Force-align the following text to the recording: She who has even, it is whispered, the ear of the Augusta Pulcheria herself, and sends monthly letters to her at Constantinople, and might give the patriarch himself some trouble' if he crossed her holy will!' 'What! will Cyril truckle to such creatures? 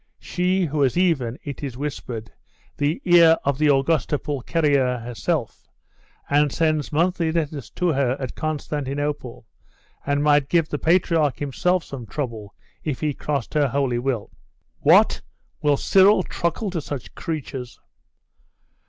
She 0.17 0.65
who 0.65 0.81
has 0.81 0.97
even, 0.97 1.37
it 1.43 1.61
is 1.61 1.77
whispered, 1.77 2.31
the 2.77 2.99
ear 3.05 3.37
of 3.43 3.59
the 3.59 3.67
Augusta 3.67 4.17
Pulcheria 4.17 4.97
herself, 4.97 5.67
and 6.27 6.51
sends 6.51 6.91
monthly 6.91 7.31
letters 7.31 7.69
to 7.75 7.89
her 7.89 8.17
at 8.19 8.33
Constantinople, 8.33 9.45
and 10.03 10.23
might 10.23 10.49
give 10.49 10.69
the 10.69 10.79
patriarch 10.79 11.37
himself 11.37 11.83
some 11.83 12.07
trouble' 12.07 12.55
if 12.83 13.01
he 13.01 13.13
crossed 13.13 13.53
her 13.53 13.67
holy 13.67 13.99
will!' 13.99 14.31
'What! 14.79 15.21
will 15.61 15.77
Cyril 15.77 16.23
truckle 16.23 16.71
to 16.71 16.81
such 16.81 17.13
creatures? 17.13 17.79